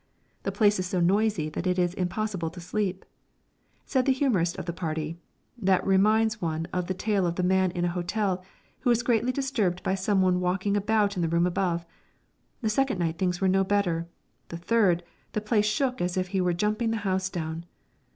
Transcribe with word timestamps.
The 0.41 0.51
place 0.51 0.79
is 0.79 0.87
so 0.87 0.99
noisy 0.99 1.47
that 1.49 1.67
it 1.67 1.77
is 1.77 1.93
impossible 1.93 2.49
to 2.49 2.59
sleep. 2.59 3.05
Said 3.85 4.07
the 4.07 4.11
humorist 4.11 4.57
of 4.57 4.65
the 4.65 4.73
party, 4.73 5.19
"That 5.55 5.85
reminds 5.85 6.41
one 6.41 6.65
of 6.73 6.87
the 6.87 6.95
tale 6.95 7.27
of 7.27 7.35
the 7.35 7.43
man 7.43 7.69
in 7.69 7.85
an 7.85 7.91
hotel 7.91 8.43
who 8.79 8.89
was 8.89 9.03
greatly 9.03 9.31
disturbed 9.31 9.83
by 9.83 9.93
someone 9.93 10.39
walking 10.39 10.75
about 10.75 11.15
in 11.15 11.21
the 11.21 11.29
room 11.29 11.45
above. 11.45 11.85
The 12.63 12.67
second 12.71 12.97
night 12.97 13.19
things 13.19 13.41
were 13.41 13.47
no 13.47 13.63
better; 13.63 14.07
the 14.49 14.57
third, 14.57 15.03
the 15.33 15.39
place 15.41 15.67
shook 15.67 16.01
as 16.01 16.17
if 16.17 16.29
he 16.29 16.41
were 16.41 16.51
jumping 16.53 16.89
the 16.89 16.97
house 17.05 17.29
down. 17.29 17.67